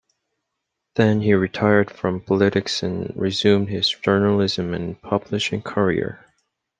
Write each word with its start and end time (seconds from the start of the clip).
Then, 0.95 1.21
he 1.21 1.35
retired 1.35 1.91
from 1.91 2.21
politics 2.21 2.81
and 2.81 3.13
resumed 3.15 3.69
his 3.69 3.87
journalism 3.87 4.73
and 4.73 4.99
publishing 4.99 5.61
career. 5.61 6.25